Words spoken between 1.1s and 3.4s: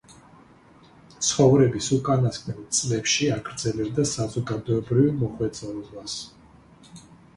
ცხოვრების უკანასკნელ წლებში